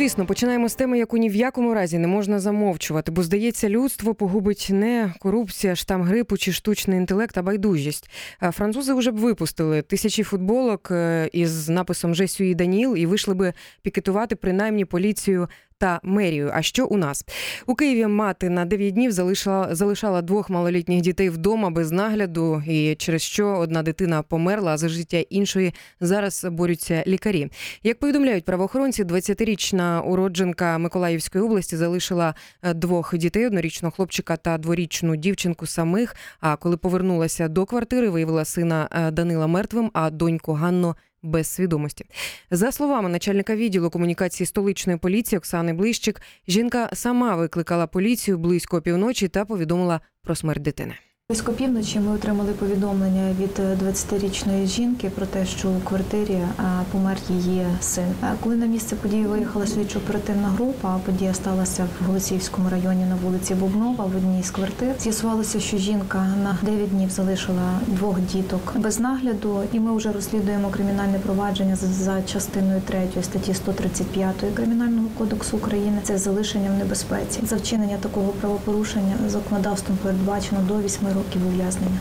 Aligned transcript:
звісно, 0.00 0.26
починаємо 0.26 0.68
з 0.68 0.74
теми, 0.74 0.98
яку 0.98 1.16
ні 1.16 1.28
в 1.28 1.34
якому 1.34 1.74
разі 1.74 1.98
не 1.98 2.06
можна 2.06 2.40
замовчувати, 2.40 3.12
бо 3.12 3.22
здається, 3.22 3.68
людство 3.68 4.14
погубить 4.14 4.68
не 4.70 5.14
корупція, 5.18 5.76
штам 5.76 6.02
грипу 6.02 6.36
чи 6.36 6.52
штучний 6.52 6.98
інтелект, 6.98 7.38
а 7.38 7.42
байдужість. 7.42 8.10
Французи 8.52 8.94
вже 8.94 9.10
б 9.10 9.16
випустили 9.16 9.82
тисячі 9.82 10.22
футболок 10.22 10.88
е, 10.90 11.30
із 11.32 11.68
написом 11.68 12.14
Жесюї 12.14 12.54
Даніл 12.54 12.96
і 12.96 13.06
вийшли 13.06 13.34
би 13.34 13.52
пікетувати 13.82 14.36
принаймні 14.36 14.84
поліцію. 14.84 15.48
Та 15.80 16.00
мерію. 16.02 16.50
А 16.54 16.62
що 16.62 16.86
у 16.86 16.96
нас 16.96 17.24
у 17.66 17.74
Києві? 17.74 18.06
Мати 18.06 18.50
на 18.50 18.64
9 18.64 18.94
днів 18.94 19.12
залишила 19.12 19.74
залишала 19.74 20.22
двох 20.22 20.50
малолітніх 20.50 21.00
дітей 21.00 21.30
вдома 21.30 21.70
без 21.70 21.92
нагляду, 21.92 22.62
і 22.66 22.94
через 22.94 23.22
що 23.22 23.46
одна 23.46 23.82
дитина 23.82 24.22
померла, 24.22 24.72
а 24.72 24.76
за 24.76 24.88
життя 24.88 25.16
іншої 25.16 25.74
зараз 26.00 26.46
борються 26.50 27.04
лікарі. 27.06 27.50
Як 27.82 27.98
повідомляють 27.98 28.44
правоохоронці, 28.44 29.04
20-річна 29.04 30.00
уродженка 30.00 30.78
Миколаївської 30.78 31.44
області 31.44 31.76
залишила 31.76 32.34
е, 32.62 32.74
двох 32.74 33.16
дітей: 33.16 33.46
однорічного 33.46 33.92
хлопчика 33.92 34.36
та 34.36 34.58
дворічну 34.58 35.16
дівчинку 35.16 35.66
самих. 35.66 36.16
А 36.40 36.56
коли 36.56 36.76
повернулася 36.76 37.48
до 37.48 37.66
квартири, 37.66 38.10
виявила 38.10 38.44
сина 38.44 38.88
е, 38.92 39.10
Данила 39.10 39.46
мертвим, 39.46 39.90
а 39.92 40.10
доньку 40.10 40.52
Ганну. 40.52 40.94
Без 41.22 41.46
свідомості 41.46 42.04
за 42.50 42.72
словами 42.72 43.08
начальника 43.08 43.56
відділу 43.56 43.90
комунікації 43.90 44.46
столичної 44.46 44.98
поліції 44.98 45.38
Оксани 45.38 45.72
Блищик, 45.72 46.22
жінка 46.48 46.90
сама 46.92 47.36
викликала 47.36 47.86
поліцію 47.86 48.38
близько 48.38 48.82
півночі 48.82 49.28
та 49.28 49.44
повідомила 49.44 50.00
про 50.22 50.34
смерть 50.34 50.62
дитини. 50.62 50.94
Близько 51.30 51.52
півночі 51.52 52.00
ми 52.00 52.12
отримали 52.12 52.52
повідомлення 52.52 53.34
від 53.40 53.58
е, 53.58 53.78
20-річної 53.84 54.66
жінки 54.66 55.10
про 55.10 55.26
те, 55.26 55.46
що 55.46 55.68
у 55.68 55.80
квартирі 55.80 56.32
е, 56.32 56.48
помер 56.92 57.16
її 57.28 57.66
син. 57.80 58.04
Е, 58.22 58.34
Коли 58.42 58.56
на 58.56 58.66
місце 58.66 58.96
події 58.96 59.26
виїхала 59.26 59.66
слідчо-оперативна 59.66 60.48
група, 60.48 61.00
подія 61.06 61.34
сталася 61.34 61.86
в 62.00 62.06
Голосіївському 62.06 62.68
районі 62.70 63.04
на 63.04 63.14
вулиці 63.14 63.54
Бубнова 63.54 64.04
в 64.04 64.16
одній 64.16 64.42
з 64.42 64.50
квартир. 64.50 64.94
З'ясувалося, 65.00 65.60
що 65.60 65.76
жінка 65.76 66.26
на 66.42 66.58
9 66.62 66.90
днів 66.90 67.10
залишила 67.10 67.80
двох 67.86 68.20
діток 68.20 68.72
без 68.76 69.00
нагляду, 69.00 69.60
і 69.72 69.80
ми 69.80 69.96
вже 69.96 70.12
розслідуємо 70.12 70.68
кримінальне 70.68 71.18
провадження 71.18 71.76
за 71.76 72.22
частиною 72.22 72.82
3 72.86 73.22
статті 73.22 73.54
135 73.54 74.34
Кримінального 74.54 75.08
кодексу 75.18 75.56
України. 75.56 75.98
Це 76.02 76.18
залишення 76.18 76.70
в 76.70 76.78
небезпеці. 76.78 77.40
За 77.46 77.56
вчинення 77.56 77.96
такого 78.00 78.28
правопорушення 78.28 79.16
законодавством 79.28 79.98
передбачено 80.02 80.60
до 80.68 80.80
8 80.80 81.06
років 81.06 81.19
ув'язнення. 81.46 82.00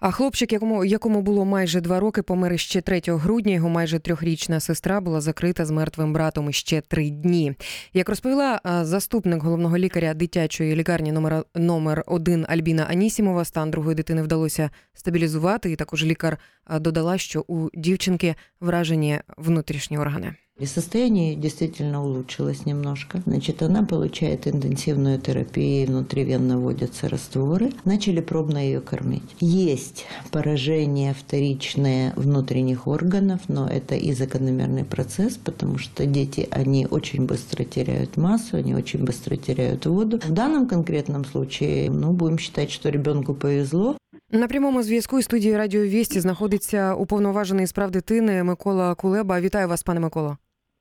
А 0.00 0.10
хлопчик, 0.10 0.52
якому 0.52 0.84
якому 0.84 1.22
було 1.22 1.44
майже 1.44 1.80
два 1.80 2.00
роки, 2.00 2.22
помер 2.22 2.58
ще 2.60 2.80
3 2.80 3.02
грудня. 3.06 3.52
Його 3.52 3.68
майже 3.68 3.98
трьохрічна 3.98 4.60
сестра 4.60 5.00
була 5.00 5.20
закрита 5.20 5.64
з 5.64 5.70
мертвим 5.70 6.12
братом 6.12 6.52
ще 6.52 6.80
три 6.80 7.10
дні. 7.10 7.54
Як 7.92 8.08
розповіла 8.08 8.60
заступник 8.82 9.42
головного 9.42 9.78
лікаря 9.78 10.14
дитячої 10.14 10.76
лікарні 10.76 11.12
номер 11.12 11.44
номер 11.54 12.04
1 12.06 12.46
Альбіна 12.48 12.82
Анісімова, 12.90 13.44
стан 13.44 13.70
другої 13.70 13.94
дитини 13.94 14.22
вдалося 14.22 14.70
стабілізувати. 14.94 15.72
І 15.72 15.76
також 15.76 16.04
лікар 16.04 16.38
додала, 16.80 17.18
що 17.18 17.44
у 17.48 17.68
дівчинки 17.74 18.34
вражені 18.60 19.20
внутрішні 19.36 19.98
органи. 19.98 20.34
И 20.59 20.67
состояние 20.67 21.31
её 21.31 21.41
действительно 21.41 22.05
улучшилось 22.05 22.67
немножко. 22.67 23.23
Значит, 23.25 23.63
она 23.63 23.83
получает 23.83 24.47
интенсивную 24.47 25.19
терапию, 25.19 25.87
внутривенно 25.87 26.59
вводятся 26.59 27.09
растворы. 27.09 27.71
Начали 27.85 28.21
пробно 28.21 28.59
ее 28.59 28.79
кормить. 28.79 29.35
Есть 29.39 30.05
поражение 30.31 31.15
вторичное 31.15 32.13
внутренних 32.15 32.87
органов, 32.87 33.41
но 33.47 33.67
это 33.67 33.95
и 33.95 34.13
закономерный 34.13 34.85
процесс, 34.85 35.37
потому 35.37 35.79
что 35.79 36.05
дети, 36.05 36.47
они 36.51 36.85
очень 36.85 37.25
быстро 37.25 37.63
теряют 37.63 38.15
массу, 38.17 38.57
они 38.57 38.75
очень 38.75 39.03
быстро 39.03 39.35
теряют 39.35 39.87
воду. 39.87 40.19
В 40.23 40.31
данном 40.31 40.67
конкретном 40.67 41.25
случае, 41.25 41.89
ну, 41.89 42.11
будем 42.11 42.37
считать, 42.37 42.69
что 42.69 42.89
ребенку 42.89 43.33
повезло, 43.33 43.97
На 44.31 44.47
прямому 44.47 44.83
зв'язку 44.83 45.19
із 45.19 45.25
студією 45.25 45.57
Радіо 45.57 45.81
Вісті 45.81 46.19
знаходиться 46.19 46.93
уповноважений 46.93 47.65
з 47.65 47.71
прав 47.71 47.91
дитини 47.91 48.43
Микола 48.43 48.95
Кулеба. 48.95 49.41
Вітаю 49.41 49.67
вас, 49.67 49.83
пане 49.83 49.99
Миколо. 49.99 50.37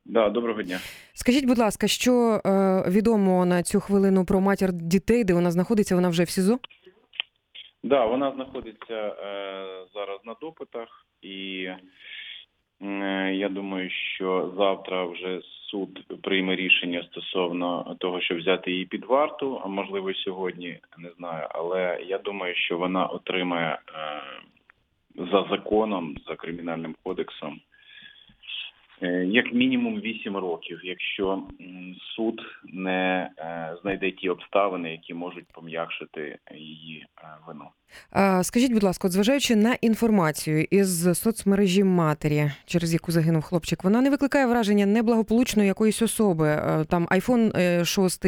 Да, 0.09 0.29
доброго 0.29 0.63
дня. 0.63 0.79
Скажіть, 1.13 1.47
будь 1.47 1.57
ласка, 1.57 1.88
що 1.88 2.12
е, 2.45 2.84
відомо 2.90 3.45
на 3.45 3.63
цю 3.63 3.79
хвилину 3.79 4.25
про 4.25 4.41
матір 4.41 4.73
дітей, 4.73 5.23
де 5.23 5.34
вона 5.34 5.51
знаходиться? 5.51 5.95
Вона 5.95 6.09
вже 6.09 6.23
в 6.23 6.29
СІЗО? 6.29 6.59
Да, 7.84 8.06
вона 8.06 8.31
знаходиться 8.31 8.94
е, 8.94 9.16
зараз 9.94 10.19
на 10.25 10.35
допитах, 10.41 11.06
і 11.22 11.69
е, 12.81 13.34
я 13.35 13.50
думаю, 13.50 13.90
що 13.90 14.53
завтра 14.57 15.06
вже 15.06 15.41
суд 15.72 16.22
прийме 16.22 16.56
рішення 16.56 17.03
стосовно 17.12 17.95
того, 18.00 18.22
щоб 18.22 18.38
взяти 18.38 18.72
її 18.72 18.85
під 18.85 19.06
варту, 19.06 19.62
а 19.63 19.68
можливо 19.68 20.13
сьогодні, 20.13 20.79
не 20.97 21.09
знаю. 21.18 21.47
Але 21.50 22.00
я 22.07 22.18
думаю, 22.18 22.56
що 22.56 22.78
вона 22.78 23.06
отримає 23.06 23.69
е, 23.69 23.79
за 25.31 25.47
законом, 25.50 26.16
за 26.28 26.35
кримінальним 26.35 26.95
кодексом. 27.03 27.59
Е, 29.02 29.25
Як 29.25 29.53
мінімум 29.53 30.00
8 30.00 30.38
років, 30.38 30.80
якщо 30.84 31.44
суд 32.16 32.41
не 32.74 33.30
е, 33.38 33.75
знайде 33.81 34.12
ті 34.12 34.30
обставини, 34.30 34.91
які 34.91 35.13
можуть 35.13 35.46
пом'якшити 35.53 36.38
її 36.56 37.06
е, 37.18 37.28
вину. 37.47 37.66
Скажіть, 38.44 38.74
будь 38.74 38.84
ласка, 38.84 39.09
зважаючи 39.09 39.56
на 39.56 39.74
інформацію 39.81 40.68
із 40.72 41.19
соцмережі 41.19 41.84
матері, 41.84 42.52
через 42.66 42.94
яку 42.94 43.12
загинув 43.12 43.44
хлопчик, 43.44 43.84
вона 43.84 44.02
не 44.02 44.09
викликає 44.09 44.46
враження 44.46 44.86
неблагополучної 44.86 45.68
якоїсь 45.68 46.02
особи. 46.02 46.62
Там 46.90 47.07
айфон 47.09 47.52
6, 47.86 48.25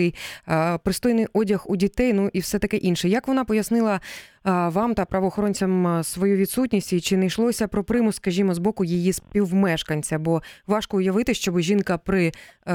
пристойний 0.84 1.28
одяг 1.34 1.66
у 1.68 1.75
дітей, 1.75 2.13
ну 2.13 2.29
і 2.34 2.40
все 2.40 2.59
таке 2.59 2.78
інше. 2.78 3.09
Як 3.09 3.28
вона 3.28 3.46
пояснила 3.46 4.00
вам 4.49 4.93
та 4.93 5.05
правоохоронцям 5.05 6.03
свою 6.03 6.37
відсутність, 6.37 6.93
і 6.93 7.01
чи 7.01 7.17
не 7.17 7.25
йшлося 7.25 7.67
про 7.67 7.83
примус, 7.83 8.15
скажімо, 8.15 8.53
з 8.53 8.59
боку 8.59 8.85
її 8.85 9.13
співмешканця? 9.13 10.19
Бо 10.19 10.41
важко 10.67 10.97
уявити, 10.97 11.33
щоб 11.33 11.59
жінка 11.59 11.97
при 11.97 12.27
е, 12.27 12.31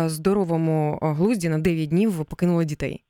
здоровому 0.09 0.99
глузді 1.03 1.49
на 1.49 1.59
9 1.59 1.89
днів 1.89 2.25
покинула 2.31 2.65
дітей. 2.65 3.01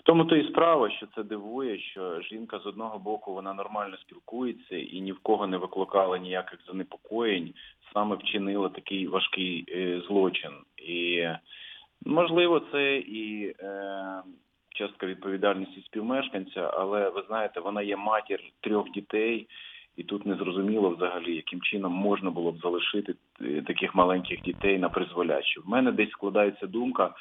В 0.00 0.02
тому 0.02 0.24
то 0.24 0.36
і 0.36 0.48
справа, 0.48 0.90
що 0.90 1.06
це 1.14 1.22
дивує, 1.22 1.78
що 1.78 2.20
жінка 2.20 2.58
з 2.58 2.66
одного 2.66 2.98
боку 2.98 3.34
вона 3.34 3.54
нормально 3.54 3.96
спілкується 3.96 4.76
і 4.76 5.00
ні 5.00 5.12
в 5.12 5.18
кого 5.22 5.46
не 5.46 5.56
викликала 5.56 6.18
ніяких 6.18 6.58
занепокоєнь, 6.66 7.50
саме 7.94 8.16
вчинила 8.16 8.68
такий 8.68 9.06
важкий 9.06 9.64
е, 9.68 10.02
злочин. 10.08 10.50
І 10.76 11.26
можливо, 12.04 12.62
це 12.72 12.96
і 12.96 13.54
е, 13.60 14.22
частка 14.74 15.06
відповідальності 15.06 15.82
співмешканця, 15.86 16.70
але 16.74 17.08
ви 17.08 17.22
знаєте, 17.26 17.60
вона 17.60 17.82
є 17.82 17.96
матір 17.96 18.40
трьох 18.60 18.90
дітей. 18.90 19.46
І 19.96 20.04
тут 20.04 20.26
не 20.26 20.34
зрозуміло 20.34 20.90
взагалі, 20.90 21.36
яким 21.36 21.60
чином 21.60 21.92
можна 21.92 22.30
було 22.30 22.52
б 22.52 22.58
залишити 22.58 23.14
е, 23.40 23.62
таких 23.62 23.94
маленьких 23.94 24.42
дітей 24.42 24.78
на 24.78 24.88
призволяще. 24.88 25.60
В 25.60 25.68
мене 25.68 25.92
десь 25.92 26.10
складається 26.10 26.66
думка, 26.66 27.14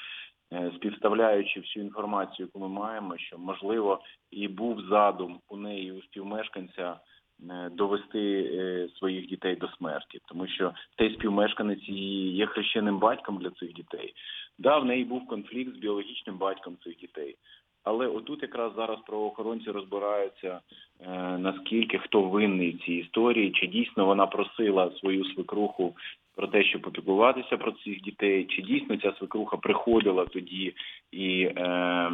е, 0.54 0.72
співставляючи 0.76 1.60
всю 1.60 1.86
інформацію, 1.86 2.46
яку 2.46 2.60
ми 2.60 2.68
маємо, 2.68 3.18
що 3.18 3.38
можливо 3.38 4.00
і 4.32 4.48
був 4.48 4.82
задум 4.82 5.40
у 5.50 5.58
неї 5.58 5.92
у 5.92 6.02
співмешканця 6.02 7.00
довести 7.72 8.52
е, 8.54 8.90
своїх 8.98 9.28
дітей 9.28 9.56
до 9.56 9.68
смерті, 9.68 10.20
тому 10.26 10.48
що 10.48 10.74
цей 10.98 11.14
співмешканець 11.14 11.90
її 11.90 12.36
є 12.36 12.46
хрещеним 12.46 13.00
батьком 13.00 13.38
для 13.38 13.50
цих 13.50 13.74
дітей. 13.74 14.14
Да, 14.60 14.78
в 14.78 14.86
неї 14.86 15.04
був 15.04 15.28
конфлікт 15.28 15.76
з 15.76 15.78
біологічним 15.78 16.38
батьком 16.38 16.78
цих 16.84 16.98
дітей. 16.98 17.36
Але 17.84 18.08
отут 18.08 18.42
якраз 18.42 18.76
зараз 18.76 19.00
правоохоронці 19.08 19.72
розбираються, 19.72 20.60
е, 21.00 21.38
наскільки 21.38 21.98
хто 21.98 22.22
винний 22.22 22.80
цій 22.86 22.94
історії, 22.94 23.52
чи 23.52 23.68
дійсно 23.68 24.06
вона 24.06 24.28
просила 24.28 24.92
свою 24.92 25.26
свекруху 25.26 25.96
про 26.36 26.48
те, 26.48 26.64
щоб 26.64 26.82
попіклуватися 26.82 27.58
про 27.58 27.72
цих 27.72 28.02
дітей, 28.02 28.46
чи 28.46 28.62
дійсно 28.62 28.98
ця 28.98 29.14
свекруха 29.18 29.58
приходила 29.58 30.26
тоді 30.26 30.74
і 31.12 31.42
е, 31.44 32.12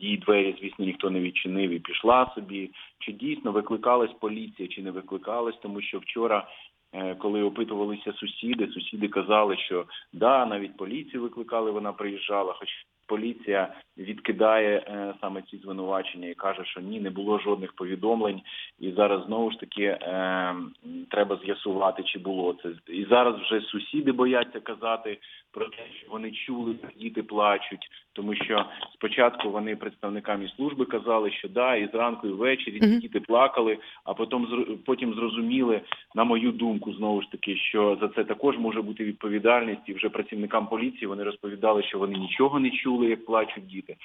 її 0.00 0.16
двері, 0.16 0.56
звісно, 0.60 0.84
ніхто 0.84 1.10
не 1.10 1.20
відчинив 1.20 1.70
і 1.70 1.78
пішла 1.78 2.32
собі, 2.34 2.70
чи 2.98 3.12
дійсно 3.12 3.52
викликалась 3.52 4.12
поліція, 4.20 4.68
чи 4.68 4.82
не 4.82 4.90
викликалась, 4.90 5.56
тому 5.62 5.80
що 5.80 5.98
вчора. 5.98 6.48
е, 6.92 7.14
Коли 7.14 7.42
опитувалися 7.42 8.12
сусіди, 8.12 8.66
сусіди 8.66 9.08
казали, 9.08 9.56
що 9.56 9.84
да, 10.12 10.46
навіть 10.46 10.76
поліцію 10.76 11.22
викликали, 11.22 11.70
вона 11.70 11.92
приїжджала, 11.92 12.52
хоч 12.52 12.68
поліція 13.10 13.74
відкидає 13.98 14.78
е, 14.78 15.14
саме 15.20 15.42
ці 15.42 15.56
звинувачення 15.56 16.28
і 16.28 16.34
каже, 16.34 16.64
що 16.64 16.80
ні, 16.80 17.00
не 17.00 17.10
було 17.10 17.38
жодних 17.38 17.72
повідомлень, 17.72 18.40
і 18.80 18.92
зараз 18.92 19.26
знову 19.26 19.50
ж 19.50 19.60
таки 19.60 19.84
е, 19.84 20.54
треба 21.10 21.38
з'ясувати, 21.44 22.02
чи 22.02 22.18
було 22.18 22.56
це. 22.62 22.68
І 22.88 23.04
зараз 23.04 23.34
вже 23.40 23.60
сусіди 23.60 24.12
бояться 24.12 24.60
казати 24.60 25.18
про 25.52 25.64
те, 25.64 25.82
що 25.98 26.06
вони 26.10 26.30
чули, 26.30 26.74
як 26.82 26.92
діти 26.96 27.22
плачуть, 27.22 27.90
тому 28.12 28.34
що 28.34 28.64
спочатку 28.94 29.50
вони 29.50 29.76
представникам 29.76 30.42
і 30.42 30.48
служби 30.56 30.84
казали, 30.84 31.30
що 31.30 31.48
да, 31.48 31.76
і 31.76 31.86
зранку, 31.86 32.28
і 32.28 32.32
ввечері 32.32 32.78
Мгм. 32.82 32.98
діти 32.98 33.20
плакали, 33.20 33.78
а 34.04 34.14
потім 34.14 34.46
потім 34.86 35.14
зрозуміли, 35.14 35.80
на 36.14 36.24
мою 36.24 36.52
думку, 36.52 36.92
знову 36.92 37.22
ж 37.22 37.30
таки, 37.30 37.56
що 37.56 37.98
за 38.00 38.08
це 38.08 38.24
також 38.24 38.58
може 38.58 38.82
бути 38.82 39.04
відповідальність, 39.04 39.82
і 39.86 39.92
вже 39.92 40.08
працівникам 40.08 40.66
поліції 40.66 41.06
вони 41.06 41.24
розповідали, 41.24 41.82
що 41.82 41.98
вони 41.98 42.18
нічого 42.18 42.60
не 42.60 42.70
чули, 42.70 43.08
як 43.08 43.26
плачуть 43.26 43.66
діти. 43.66 43.96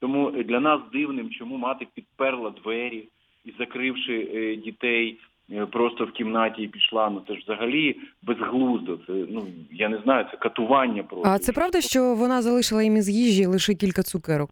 Тому 0.00 0.30
для 0.30 0.60
нас 0.60 0.80
дивним, 0.92 1.30
чому 1.30 1.56
мати 1.56 1.86
підперла 1.94 2.50
двері 2.50 3.08
і 3.44 3.52
закривши 3.58 4.28
е, 4.34 4.56
дітей. 4.56 5.18
Е, 5.52 5.66
Просто 5.66 6.04
в 6.04 6.12
кімнаті 6.12 6.62
і 6.62 6.68
пішла. 6.68 7.10
Ну 7.10 7.22
це 7.28 7.34
ж 7.34 7.40
взагалі 7.44 7.96
безглуздо. 8.22 8.96
Це 9.06 9.12
ну 9.12 9.46
я 9.72 9.88
не 9.88 9.98
знаю, 9.98 10.26
це 10.30 10.36
катування 10.36 11.02
просто. 11.02 11.28
А 11.28 11.38
це 11.38 11.52
правда, 11.52 11.80
що 11.80 12.14
вона 12.14 12.42
залишила 12.42 12.82
їм 12.82 12.96
із 12.96 13.08
їжі 13.08 13.46
лише 13.46 13.74
кілька 13.74 14.02
цукерок? 14.02 14.50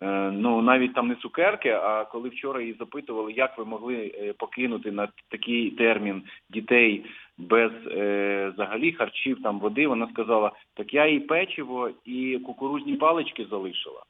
Е, 0.00 0.30
Ну 0.30 0.62
навіть 0.62 0.94
там 0.94 1.08
не 1.08 1.14
цукерки. 1.14 1.70
А 1.70 2.04
коли 2.04 2.28
вчора 2.28 2.60
її 2.60 2.76
запитували, 2.78 3.32
як 3.32 3.58
ви 3.58 3.64
могли 3.64 3.94
е, 3.94 4.32
покинути 4.32 4.92
на 4.92 5.08
такий 5.28 5.70
термін 5.70 6.22
дітей 6.50 7.04
без 7.38 7.72
е, 7.86 8.50
взагалі 8.54 8.92
харчів, 8.92 9.42
там 9.42 9.58
води, 9.58 9.86
вона 9.86 10.08
сказала: 10.12 10.52
так 10.74 10.94
я 10.94 11.06
і 11.06 11.20
печиво, 11.20 11.90
і 12.04 12.38
кукурузні 12.46 12.96
палички 12.96 13.46
залишила. 13.50 14.02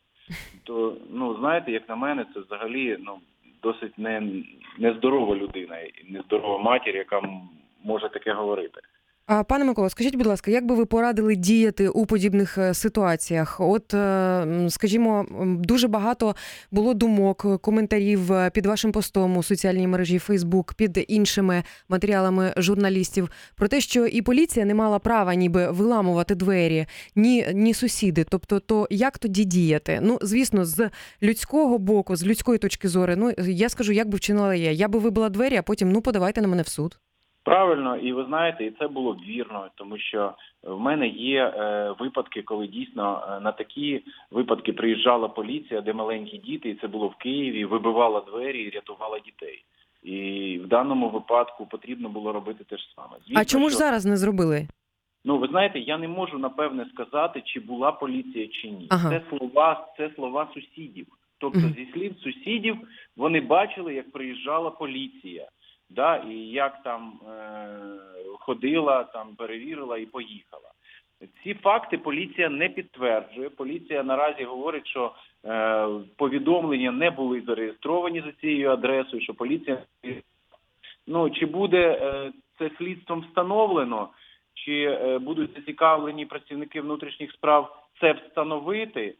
То 0.64 0.96
ну 1.10 1.36
знаєте, 1.40 1.72
як 1.72 1.88
на 1.88 1.96
мене, 1.96 2.26
це 2.34 2.40
взагалі 2.40 2.96
ну 3.00 3.18
досить 3.64 3.98
не 3.98 4.44
нездорова 4.78 5.36
людина, 5.36 5.76
нездорова 6.08 6.58
матір, 6.58 6.96
яка 6.96 7.22
може 7.84 8.08
таке 8.08 8.32
говорити. 8.32 8.80
Пане 9.26 9.64
Микола, 9.64 9.88
скажіть, 9.90 10.16
будь 10.16 10.26
ласка, 10.26 10.50
як 10.50 10.66
би 10.66 10.74
ви 10.74 10.86
порадили 10.86 11.36
діяти 11.36 11.88
у 11.88 12.06
подібних 12.06 12.58
е, 12.58 12.74
ситуаціях? 12.74 13.60
От, 13.60 13.94
е, 13.94 14.66
скажімо, 14.68 15.26
дуже 15.58 15.88
багато 15.88 16.36
було 16.70 16.94
думок, 16.94 17.60
коментарів 17.60 18.32
е, 18.32 18.50
під 18.50 18.66
вашим 18.66 18.92
постом 18.92 19.36
у 19.36 19.42
соціальній 19.42 19.86
мережі 19.86 20.18
Фейсбук, 20.18 20.74
під 20.74 21.04
іншими 21.08 21.62
матеріалами 21.88 22.54
журналістів 22.56 23.30
про 23.56 23.68
те, 23.68 23.80
що 23.80 24.06
і 24.06 24.22
поліція 24.22 24.66
не 24.66 24.74
мала 24.74 24.98
права 24.98 25.34
ніби 25.34 25.70
виламувати 25.70 26.34
двері, 26.34 26.86
ні, 27.16 27.46
ні 27.54 27.74
сусіди. 27.74 28.24
Тобто, 28.30 28.60
то 28.60 28.86
як 28.90 29.18
тоді 29.18 29.44
діяти? 29.44 29.98
Ну, 30.02 30.18
звісно, 30.22 30.64
з 30.64 30.90
людського 31.22 31.78
боку, 31.78 32.16
з 32.16 32.24
людської 32.26 32.58
точки 32.58 32.88
зору, 32.88 33.14
ну 33.16 33.32
я 33.38 33.68
скажу, 33.68 33.92
як 33.92 34.08
би 34.08 34.16
вчинила 34.16 34.54
я. 34.54 34.70
Я 34.70 34.88
би 34.88 34.98
вибила 34.98 35.28
двері, 35.28 35.56
а 35.56 35.62
потім 35.62 35.92
ну 35.92 36.00
подавайте 36.00 36.42
на 36.42 36.48
мене 36.48 36.62
в 36.62 36.68
суд. 36.68 36.98
Правильно, 37.44 37.96
і 37.96 38.12
ви 38.12 38.24
знаєте, 38.24 38.64
і 38.64 38.70
це 38.70 38.88
було 38.88 39.16
вірно, 39.26 39.68
тому 39.74 39.98
що 39.98 40.34
в 40.62 40.80
мене 40.80 41.08
є 41.08 41.44
е, 41.46 41.94
випадки, 41.98 42.42
коли 42.42 42.66
дійсно 42.66 43.28
е, 43.28 43.40
на 43.40 43.52
такі 43.52 44.02
випадки 44.30 44.72
приїжджала 44.72 45.28
поліція, 45.28 45.80
де 45.80 45.92
маленькі 45.92 46.38
діти, 46.38 46.68
і 46.68 46.74
це 46.74 46.86
було 46.86 47.08
в 47.08 47.14
Києві, 47.14 47.64
вибивала 47.64 48.20
двері 48.20 48.62
і 48.62 48.70
рятувала 48.70 49.18
дітей. 49.18 49.64
І 50.02 50.58
в 50.64 50.68
даному 50.68 51.08
випадку 51.08 51.66
потрібно 51.66 52.08
було 52.08 52.32
робити 52.32 52.64
те 52.64 52.76
ж 52.76 52.84
саме. 52.96 53.16
Звісно, 53.26 53.40
А 53.40 53.44
чому 53.44 53.68
ж 53.68 53.74
що- 53.74 53.78
зараз 53.78 54.06
не 54.06 54.16
зробили? 54.16 54.68
Ну, 55.24 55.38
ви 55.38 55.48
знаєте, 55.48 55.78
я 55.78 55.98
не 55.98 56.08
можу 56.08 56.38
напевне 56.38 56.86
сказати, 56.94 57.42
чи 57.44 57.60
була 57.60 57.92
поліція 57.92 58.48
чи 58.48 58.70
ні. 58.70 58.86
Ага. 58.90 59.10
Це 59.10 59.36
слова, 59.36 59.86
це 59.96 60.10
слова 60.16 60.48
сусідів. 60.54 61.06
Тобто, 61.38 61.60
зі 61.60 61.88
слів 61.92 62.14
сусідів, 62.22 62.76
вони 63.16 63.40
бачили, 63.40 63.94
як 63.94 64.12
приїжджала 64.12 64.70
поліція, 64.70 65.48
да, 65.94 66.16
і 66.16 66.34
як 66.36 66.82
там 66.82 67.12
е- 67.28 67.78
ходила, 68.38 69.04
там 69.04 69.34
перевірила 69.36 69.98
і 69.98 70.06
поїхала. 70.06 70.68
Ці 71.42 71.54
факти 71.54 71.98
поліція 71.98 72.48
не 72.48 72.68
підтверджує. 72.68 73.50
Поліція 73.50 74.02
наразі 74.02 74.44
говорить, 74.44 74.86
що 74.86 75.12
е- 75.44 75.88
повідомлення 76.16 76.92
не 76.92 77.10
були 77.10 77.40
зареєстровані 77.40 78.20
за 78.20 78.32
цією 78.32 78.70
адресою, 78.70 79.22
що 79.22 79.34
поліція 79.34 79.82
ну 81.06 81.30
чи 81.30 81.46
буде 81.46 81.98
е, 82.02 82.32
це 82.58 82.70
слідством 82.78 83.20
встановлено, 83.20 84.08
чи 84.54 84.82
е, 84.82 85.18
будуть 85.18 85.54
зацікавлені 85.54 86.26
працівники 86.26 86.80
внутрішніх 86.80 87.32
справ 87.32 87.84
це 88.00 88.12
встановити. 88.12 89.14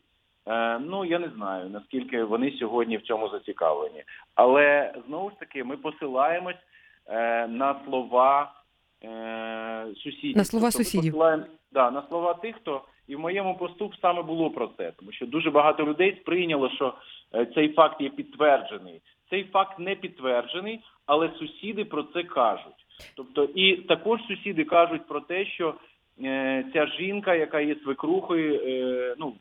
Е, 0.47 0.79
ну 0.79 1.05
я 1.05 1.19
не 1.19 1.29
знаю 1.29 1.71
наскільки 1.71 2.25
вони 2.25 2.51
сьогодні 2.59 2.97
в 2.97 3.03
цьому 3.03 3.29
зацікавлені, 3.29 4.03
але 4.35 4.95
знову 5.07 5.31
ж 5.31 5.37
таки 5.39 5.65
ми 5.65 5.77
посилаємось 5.77 6.57
е, 7.07 7.47
на 7.49 7.77
слова 7.85 8.53
е, 9.05 9.87
сусідів. 9.97 10.37
На 10.37 10.45
слова 10.45 10.67
Тобто 10.71 10.79
сусідів. 10.85 11.13
посилаємо- 11.13 11.47
да, 11.73 11.91
на 11.91 12.03
слова 12.09 12.35
тих, 12.35 12.57
хто 12.57 12.83
і 13.09 13.17
в 13.17 13.21
моєму 13.21 13.57
посту 13.57 13.93
саме 14.03 14.23
було 14.23 14.51
про 14.51 14.71
це, 14.77 14.93
тому 14.99 15.13
що 15.13 15.27
дуже 15.27 15.51
багато 15.51 15.85
людей 15.87 16.19
сприйняло, 16.21 16.71
що 16.71 16.95
цей 17.55 17.73
факт 17.73 18.01
є 18.01 18.09
підтверджений. 18.09 19.01
Цей 19.31 19.45
факт 19.45 19.79
не 19.79 19.95
підтверджений, 19.95 20.81
але 21.07 21.31
сусіди 21.39 21.85
про 21.85 22.03
це 22.03 22.23
кажуть. 22.23 22.87
Тобто, 23.17 23.45
і 23.45 23.77
також 23.77 24.21
сусіди 24.29 24.65
кажуть 24.65 25.07
про 25.07 25.21
те, 25.21 25.45
що 25.47 25.75
е, 26.25 26.65
ця 26.73 26.87
жінка, 26.87 27.35
яка 27.35 27.61
є 27.61 27.75
свекрухою, 27.85 28.61
е, 28.67 29.15
ну 29.19 29.35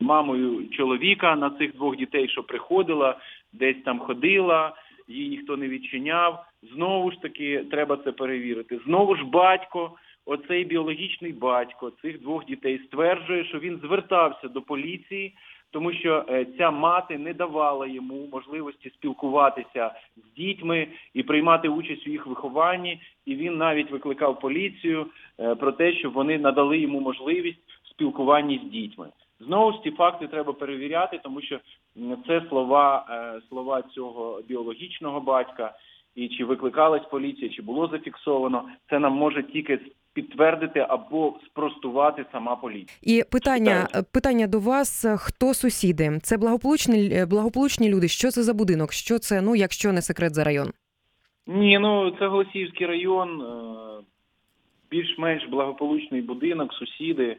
мамою 0.00 0.68
чоловіка 0.68 1.36
на 1.36 1.50
цих 1.50 1.74
двох 1.74 1.96
дітей, 1.96 2.28
що 2.28 2.42
приходила, 2.42 3.18
десь 3.52 3.82
там 3.84 3.98
ходила, 3.98 4.74
її 5.08 5.28
ніхто 5.28 5.56
не 5.56 5.68
відчиняв. 5.68 6.44
Знову 6.74 7.10
ж 7.10 7.22
таки, 7.22 7.64
треба 7.70 7.96
це 7.96 8.12
перевірити. 8.12 8.80
Знову 8.86 9.16
ж 9.16 9.24
батько, 9.24 9.92
оцей 10.26 10.64
біологічний 10.64 11.32
батько 11.32 11.90
цих 12.02 12.20
двох 12.20 12.44
дітей 12.44 12.80
стверджує, 12.86 13.44
що 13.44 13.58
він 13.58 13.80
звертався 13.82 14.48
до 14.48 14.62
поліції, 14.62 15.34
тому 15.70 15.92
що 15.92 16.24
е, 16.28 16.46
ця 16.58 16.70
мати 16.70 17.18
не 17.18 17.34
давала 17.34 17.86
йому 17.86 18.28
можливості 18.32 18.90
спілкуватися 18.90 19.94
з 20.16 20.36
дітьми 20.36 20.86
і 21.14 21.22
приймати 21.22 21.68
участь 21.68 22.06
у 22.06 22.10
їх 22.10 22.26
вихованні. 22.26 23.00
І 23.26 23.34
він 23.34 23.56
навіть 23.56 23.90
викликав 23.90 24.40
поліцію 24.40 25.06
е, 25.40 25.54
про 25.54 25.72
те, 25.72 25.92
щоб 25.92 26.12
вони 26.12 26.38
надали 26.38 26.78
йому 26.78 27.00
можливість 27.00 27.58
в 27.82 27.88
спілкуванні 27.88 28.60
з 28.66 28.70
дітьми. 28.70 29.06
Знову 29.40 29.72
ж 29.72 29.78
ці 29.84 29.90
факти 29.90 30.26
треба 30.26 30.52
перевіряти, 30.52 31.20
тому 31.22 31.42
що 31.42 31.60
це 32.26 32.42
слова, 32.48 33.06
е, 33.10 33.40
слова 33.48 33.82
цього 33.82 34.40
біологічного 34.48 35.20
батька. 35.20 35.74
І 36.14 36.28
чи 36.28 36.44
викликалась 36.44 37.06
поліція, 37.10 37.50
чи 37.50 37.62
було 37.62 37.88
зафіксовано, 37.88 38.68
це 38.90 38.98
нам 38.98 39.12
може 39.12 39.42
тільки 39.42 39.78
підтвердити 40.14 40.86
або 40.88 41.38
спростувати 41.46 42.24
сама 42.32 42.56
поліція. 42.56 42.98
І 43.02 43.24
питання, 43.32 43.82
Читаю. 43.86 44.04
питання 44.12 44.46
до 44.46 44.60
вас: 44.60 45.06
хто 45.18 45.54
сусіди? 45.54 46.18
Це 46.22 46.38
благополучні 46.38 47.10
е, 47.12 47.26
благополучні 47.26 47.94
люди. 47.94 48.08
Що 48.08 48.30
це 48.30 48.42
за 48.42 48.54
будинок? 48.54 48.92
Що 48.92 49.18
це? 49.18 49.42
Ну, 49.42 49.56
якщо 49.56 49.92
не 49.92 50.02
секрет 50.02 50.34
за 50.34 50.44
район? 50.44 50.70
Ні, 51.46 51.78
ну 51.78 52.10
це 52.18 52.26
Голосіївський 52.26 52.86
район, 52.86 53.42
е, 53.42 54.04
більш-менш 54.90 55.46
благополучний 55.48 56.22
будинок, 56.22 56.74
сусіди. 56.74 57.36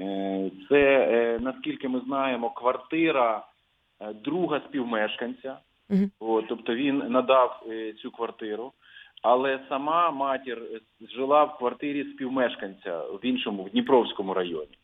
Е, 0.00 0.50
Це, 0.68 1.08
е, 1.12 1.38
наскільки 1.40 1.88
ми 1.88 2.00
знаємо, 2.00 2.50
квартира 2.50 3.44
е, 4.00 4.12
друга 4.24 4.60
співмешканця. 4.68 5.56
От, 6.20 6.44
тобто 6.48 6.74
він 6.74 6.96
надав 7.08 7.62
цю 8.02 8.10
квартиру, 8.10 8.72
але 9.22 9.60
сама 9.68 10.10
матір 10.10 10.62
жила 11.00 11.44
в 11.44 11.58
квартирі 11.58 12.04
співмешканця 12.14 12.98
в 13.00 13.18
іншому, 13.22 13.62
в 13.62 13.70
Дніпровському 13.70 14.34
районі. 14.34 14.78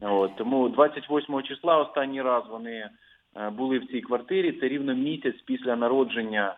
От, 0.00 0.36
тому 0.36 0.68
28 0.68 1.42
числа 1.42 1.76
останній 1.78 2.22
раз 2.22 2.44
вони 2.50 2.88
були 3.52 3.78
в 3.78 3.86
цій 3.86 4.00
квартирі. 4.00 4.52
Це 4.60 4.68
рівно 4.68 4.94
місяць 4.94 5.42
після 5.46 5.76
народження 5.76 6.56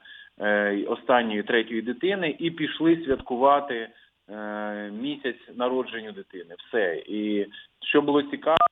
останньої 0.87 1.43
третьої 1.43 1.83
дитини, 1.83 2.37
і 2.39 2.51
пішли 2.51 3.05
святкувати 3.05 3.89
місяць 4.93 5.41
народженню 5.55 6.13
дитини. 6.13 6.55
Все. 6.69 7.03
І 7.07 7.47
що 7.83 8.03
було 8.03 8.23
цікаво, 8.23 8.67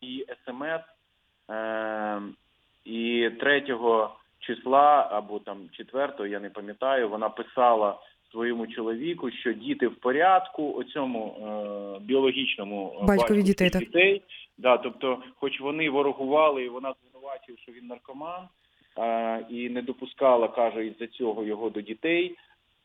і 0.00 0.26
смс 0.44 0.82
е, 1.50 2.20
і 2.84 3.30
3 3.40 3.78
числа 4.40 5.08
або 5.10 5.38
там 5.38 5.58
4, 5.72 6.30
я 6.30 6.40
не 6.40 6.50
пам'ятаю, 6.50 7.08
вона 7.08 7.28
писала 7.28 7.98
своєму 8.30 8.66
чоловіку, 8.66 9.30
що 9.30 9.52
діти 9.52 9.88
в 9.88 9.94
порядку, 9.94 10.74
оцьому 10.76 11.36
е, 11.36 12.00
біологічному 12.04 12.98
е, 13.02 13.06
Батькові 13.06 13.42
дітей, 13.42 13.70
дітей. 13.70 14.22
Да, 14.58 14.76
тобто, 14.76 15.22
хоч 15.36 15.60
вони 15.60 15.90
ворогували, 15.90 16.64
і 16.64 16.68
вона 16.68 16.94
звинувачив, 17.02 17.58
що 17.58 17.72
він 17.72 17.86
наркоман, 17.86 18.42
е, 18.98 19.46
і 19.50 19.70
не 19.70 19.82
допускала, 19.82 20.48
каже, 20.48 20.86
із-за 20.86 21.06
цього 21.06 21.44
його 21.44 21.70
до 21.70 21.80
дітей. 21.80 22.36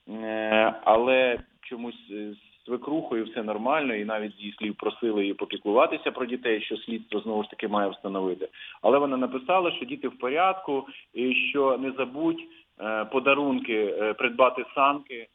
Е, 0.09 0.73
але 0.83 1.39
чомусь 1.63 2.09
е, 2.11 2.33
свекрухою 2.65 3.25
все 3.25 3.43
нормально, 3.43 3.95
і 3.95 4.05
навіть 4.05 4.35
з 4.35 4.39
її 4.39 4.55
слів 4.59 4.75
просили 4.75 5.21
її 5.21 5.33
попіклуватися 5.33 6.11
про 6.11 6.25
дітей, 6.25 6.61
що 6.61 6.77
слідство 6.77 7.19
знову 7.19 7.43
ж 7.43 7.49
таки 7.49 7.67
має 7.67 7.89
встановити. 7.89 8.49
Але 8.81 8.97
вона 8.97 9.17
написала, 9.17 9.71
що 9.71 9.85
діти 9.85 10.07
в 10.07 10.17
порядку, 10.17 10.87
і 11.13 11.35
що 11.35 11.77
не 11.77 11.91
забудь 11.91 12.41
е, 12.81 13.05
подарунки 13.05 13.95
е, 14.01 14.13
придбати 14.13 14.65
санки 14.75 15.27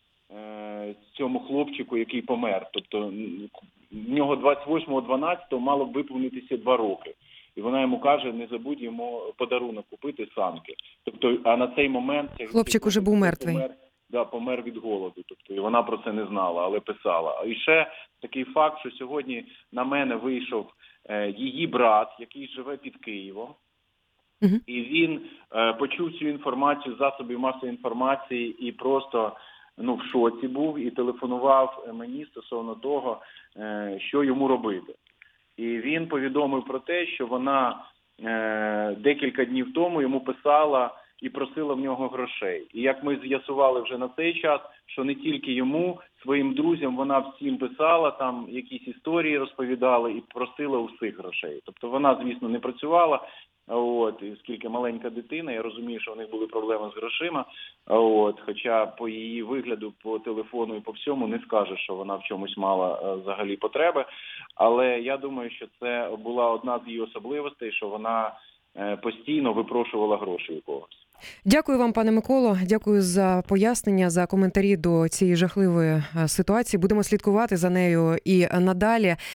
цьому 1.18 1.40
хлопчику, 1.40 1.96
який 1.96 2.22
помер. 2.22 2.66
Тобто 2.72 3.12
в 3.92 4.10
нього 4.10 4.36
28.12 4.36 5.58
мало 5.58 5.86
б 5.86 5.92
виповнитися 5.92 6.56
два 6.56 6.76
роки. 6.76 7.14
І 7.56 7.60
вона 7.60 7.80
йому 7.80 8.00
каже: 8.00 8.32
не 8.32 8.46
забудь 8.46 8.82
йому 8.82 9.22
подарунок 9.36 9.84
купити 9.90 10.28
санки. 10.34 10.74
Тобто, 11.04 11.38
а 11.44 11.56
на 11.56 11.68
цей 11.68 11.88
момент 11.88 12.30
цей 12.38 12.46
Хлопчик 12.46 12.86
уже 12.86 13.00
був 13.00 13.16
мертвий. 13.16 13.54
Помер, 13.54 13.70
да, 14.10 14.24
помер 14.24 14.62
від 14.62 14.76
голоду. 14.76 15.22
Тобто, 15.28 15.54
і 15.54 15.60
вона 15.60 15.82
про 15.82 15.98
це 15.98 16.12
не 16.12 16.26
знала, 16.26 16.64
але 16.64 16.80
писала. 16.80 17.44
І 17.46 17.54
ще 17.54 17.92
такий 18.22 18.44
факт, 18.44 18.80
що 18.80 18.90
сьогодні 18.90 19.44
на 19.72 19.84
мене 19.84 20.16
вийшов 20.16 20.66
е, 21.04 21.30
її 21.30 21.66
брат, 21.66 22.08
який 22.18 22.48
живе 22.48 22.76
під 22.76 22.96
Києвом. 22.96 23.54
Мгм. 24.40 24.60
І 24.66 24.82
він 24.82 25.20
е, 25.54 25.72
почув 25.72 26.18
цю 26.18 26.28
інформацію 26.28 26.94
з 26.94 26.98
засобів 26.98 27.40
масової 27.40 27.72
інформації 27.72 28.68
і 28.68 28.72
просто 28.72 29.36
ну 29.78 29.94
в 29.94 30.02
шоці 30.02 30.48
був 30.48 30.78
і 30.78 30.90
телефонував 30.90 31.88
мені 31.94 32.24
стосовно 32.24 32.74
того, 32.74 33.20
е, 33.56 33.98
що 34.00 34.24
йому 34.24 34.48
робити. 34.48 34.94
І 35.56 35.66
він 35.66 36.06
повідомив 36.06 36.64
про 36.64 36.78
те, 36.78 37.06
що 37.06 37.26
вона 37.26 37.84
е, 38.20 38.96
декілька 38.98 39.44
днів 39.44 39.72
тому 39.74 40.02
йому 40.02 40.20
писала 40.20 40.94
і 41.22 41.28
просила 41.28 41.74
в 41.74 41.80
нього 41.80 42.08
грошей. 42.08 42.66
І 42.74 42.80
як 42.80 43.04
ми 43.04 43.16
з'ясували 43.16 43.80
вже 43.80 43.98
на 43.98 44.08
цей 44.16 44.40
час, 44.40 44.60
що 44.86 45.04
не 45.04 45.14
тільки 45.14 45.52
йому, 45.52 46.00
своїм 46.22 46.54
друзям 46.54 46.96
вона 46.96 47.18
всім 47.18 47.56
писала, 47.58 48.10
там 48.10 48.46
якісь 48.48 48.88
історії 48.88 49.38
розповідала 49.38 50.10
і 50.10 50.22
просила 50.34 50.78
усіх 50.78 51.18
грошей. 51.18 51.62
Тобто 51.64 51.88
вона, 51.88 52.18
звісно, 52.22 52.48
не 52.48 52.58
працювала. 52.58 53.28
От, 53.70 54.22
і 54.22 54.32
оскільки 54.32 54.68
маленька 54.68 55.10
дитина, 55.10 55.52
я 55.52 55.62
розумію, 55.62 56.00
що 56.00 56.12
у 56.12 56.16
них 56.16 56.30
були 56.30 56.46
проблеми 56.46 56.90
з 56.94 56.96
грошима. 56.96 57.44
От, 57.86 58.40
хоча 58.46 58.86
по 58.86 59.08
її 59.08 59.42
вигляду, 59.42 59.92
по 60.02 60.18
телефону 60.18 60.76
і 60.76 60.80
по 60.80 60.92
всьому 60.92 61.26
не 61.26 61.38
скажеш, 61.38 61.80
що 61.80 61.94
вона 61.94 62.16
в 62.16 62.22
чомусь 62.22 62.56
мала 62.56 63.00
е, 63.02 63.14
взагалі 63.14 63.56
потреби. 63.56 64.04
Але 64.54 65.00
я 65.00 65.16
думаю, 65.16 65.50
що 65.50 65.66
це 65.80 66.10
була 66.18 66.50
одна 66.50 66.80
з 66.84 66.88
її 66.88 67.00
особливостей, 67.00 67.72
що 67.72 67.88
вона 67.88 68.32
е, 68.76 68.96
постійно 68.96 69.52
випрошувала 69.52 70.16
гроші 70.16 70.52
у 70.52 70.60
когось. 70.60 70.97
Дякую 71.44 71.78
вам, 71.78 71.92
пане 71.92 72.10
Миколо. 72.10 72.58
Дякую 72.66 73.02
за 73.02 73.42
пояснення, 73.46 74.10
за 74.10 74.26
коментарі 74.26 74.76
до 74.76 75.08
цієї 75.08 75.36
жахливої 75.36 76.02
е, 76.16 76.28
ситуації. 76.28 76.80
Будемо 76.80 77.02
слідкувати 77.02 77.56
за 77.56 77.70
нею 77.70 78.18
і 78.24 78.46
надалі. 78.60 79.16